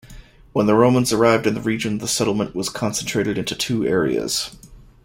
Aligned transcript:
When 0.51 0.65
the 0.65 0.73
Romans 0.73 1.13
arrived 1.13 1.45
in 1.45 1.53
the 1.53 1.61
region, 1.61 1.99
the 1.99 2.07
settlement 2.07 2.55
was 2.55 2.69
concentrated 2.69 3.37
into 3.37 3.53
two 3.53 3.85
areas. 3.85 4.49